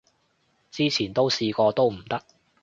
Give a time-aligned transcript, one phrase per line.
[0.71, 2.23] 之前都試過都唔得